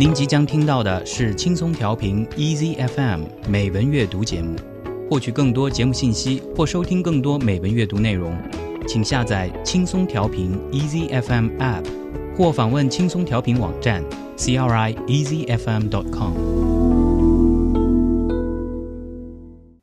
[0.00, 4.56] 您即将听到的是轻松调频 Easy FM 美文阅读节目。
[5.10, 8.34] 获取更多节目信息或收听更多美文阅读内容，
[8.88, 11.84] 请下载轻松调频 Easy FM App，
[12.34, 14.02] 或访问轻松调频网站
[14.38, 16.32] crieasyfm.com。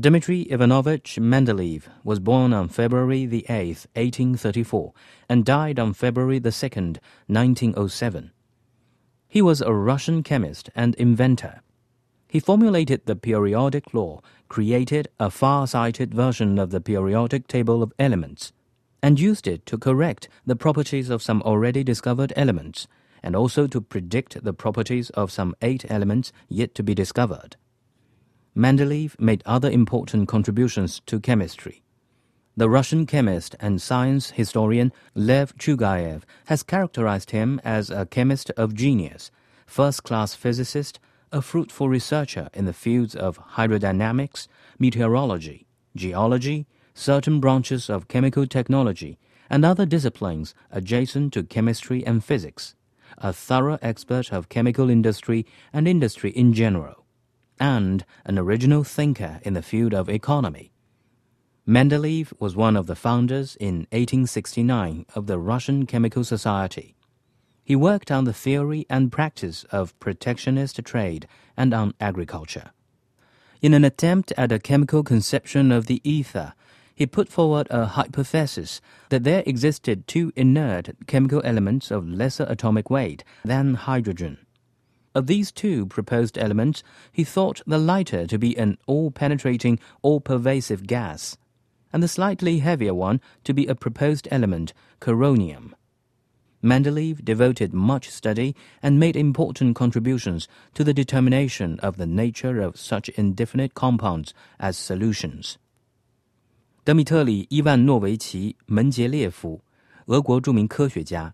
[0.00, 4.94] Dmitry Ivanovich Mendeleev was born on February the 8th, 1834,
[5.28, 8.30] and died on February the 2nd, 1907.
[9.28, 11.60] He was a Russian chemist and inventor.
[12.28, 18.54] He formulated the periodic law, created a far-sighted version of the periodic table of elements,
[19.02, 22.88] and used it to correct the properties of some already discovered elements,
[23.22, 27.56] and also to predict the properties of some eight elements yet to be discovered.
[28.56, 31.82] Mendeleev made other important contributions to chemistry.
[32.56, 38.74] The Russian chemist and science historian Lev Chugayev has characterized him as a chemist of
[38.74, 39.30] genius,
[39.66, 40.98] first class physicist,
[41.30, 44.48] a fruitful researcher in the fields of hydrodynamics,
[44.80, 49.16] meteorology, geology, certain branches of chemical technology,
[49.48, 52.74] and other disciplines adjacent to chemistry and physics,
[53.18, 56.99] a thorough expert of chemical industry and industry in general
[57.60, 60.72] and an original thinker in the field of economy.
[61.66, 66.96] Mendeleev was one of the founders in 1869 of the Russian Chemical Society.
[67.62, 72.70] He worked on the theory and practice of protectionist trade and on agriculture.
[73.62, 76.54] In an attempt at a chemical conception of the ether,
[76.94, 82.90] he put forward a hypothesis that there existed two inert chemical elements of lesser atomic
[82.90, 84.38] weight than hydrogen.
[85.13, 90.19] Of these two proposed elements, he thought the lighter to be an all penetrating, all
[90.19, 91.37] pervasive gas,
[91.93, 95.71] and the slightly heavier one to be a proposed element, coronium.
[96.61, 102.75] Mendeleev devoted much study and made important contributions to the determination of the nature of
[102.75, 105.57] such indefinite compounds as solutions.
[106.83, 109.61] 德米特里·伊万诺维奇·门捷列夫，
[110.07, 111.33] 俄国着名科学家，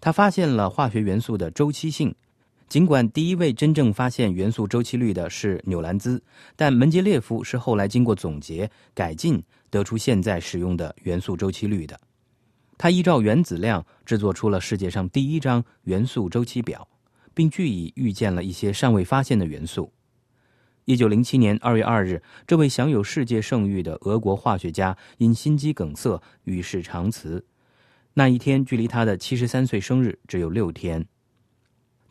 [0.00, 2.14] 他发现了化学元素的周期性
[2.67, 6.21] 尽管第一位真正发现元素周期律的是纽兰兹，
[6.55, 11.99] 但门捷列夫是后来经过总结改进得出现在使用的元素周期律的。
[12.77, 16.85] 他依照原子量制作出了世界上第一张元素周期表，
[17.33, 19.93] 并据以预见了一些尚未发现的元素。
[20.85, 27.45] 一九零七年二月二日，这位享有世界盛誉的俄国化学家因心肌梗塞与世长辞。
[28.15, 31.05] 那一天距离他的七十三岁生日只有六天。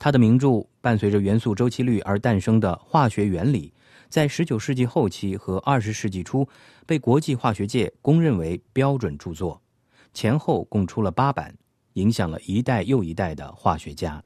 [0.05, 3.73] 他的名著伴随着元素周期律而诞生的化学原理，
[4.11, 6.47] 在19世纪后期和20世纪初
[6.85, 9.63] 被国际化学界公认为标准著作，
[10.13, 11.55] 前后共出了八版，
[11.95, 14.23] 影响了一代又一代的化学家。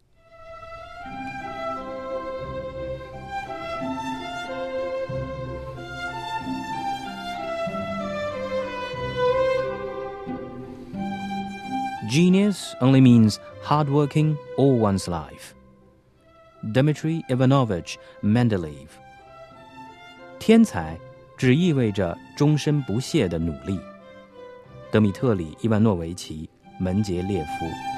[12.10, 15.54] Genius only means hardworking all one's life.
[16.64, 18.88] Dmitry Ivanovich Mendeleev。
[20.38, 20.98] 天才
[21.36, 23.78] 只意味着终身不懈的努力。
[24.90, 26.48] 德米特里·伊万诺维奇·
[26.82, 27.97] 门捷列夫。